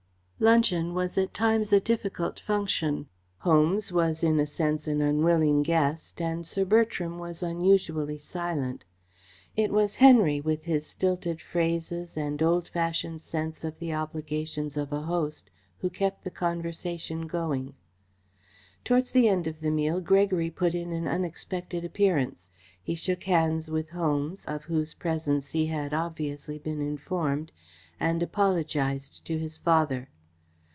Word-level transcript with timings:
Luncheon 0.43 0.95
was 0.95 1.19
at 1.19 1.35
times 1.35 1.71
a 1.71 1.79
difficult 1.79 2.39
function. 2.39 3.07
Holmes 3.41 3.91
was 3.91 4.23
in 4.23 4.39
a 4.39 4.47
sense 4.47 4.87
an 4.87 4.99
unwilling 4.99 5.61
guest, 5.61 6.19
and 6.19 6.47
Sir 6.47 6.65
Bertram 6.65 7.19
was 7.19 7.43
unusually 7.43 8.17
silent. 8.17 8.83
It 9.55 9.71
was 9.71 9.97
Henry, 9.97 10.41
with 10.41 10.63
his 10.65 10.87
stilted 10.87 11.43
phrases 11.43 12.17
and 12.17 12.41
old 12.41 12.67
fashioned 12.69 13.21
sense 13.21 13.63
of 13.63 13.77
the 13.77 13.93
obligations 13.93 14.77
of 14.77 14.91
a 14.91 15.01
host, 15.03 15.51
who 15.77 15.91
kept 15.91 16.33
conversation 16.33 17.27
going. 17.27 17.75
Towards 18.83 19.11
the 19.11 19.27
end 19.29 19.45
of 19.45 19.59
the 19.59 19.69
meal, 19.69 19.99
Gregory 20.01 20.49
put 20.49 20.73
in 20.73 20.91
an 20.91 21.07
unexpected 21.07 21.85
appearance. 21.85 22.49
He 22.81 22.95
shook 22.95 23.25
hands 23.25 23.69
with 23.69 23.89
Holmes, 23.89 24.43
of 24.45 24.63
whose 24.63 24.95
presence 24.95 25.51
he 25.51 25.67
had 25.67 25.93
obviously 25.93 26.57
been 26.57 26.81
informed, 26.81 27.51
and 27.99 28.23
apologised 28.23 29.23
to 29.25 29.37
his 29.37 29.59
father. 29.59 30.09